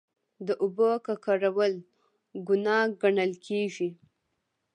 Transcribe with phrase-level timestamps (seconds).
[0.47, 1.73] د اوبو ککړول
[2.47, 3.89] ګناه ګڼل کیږي.